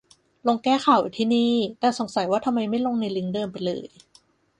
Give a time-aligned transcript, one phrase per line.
[0.47, 3.87] ลงแก้ข่าวไว้ที่นี่ แต่สงสัยว่าทำไมไม่ลงในลิงก์เดิมไปเลย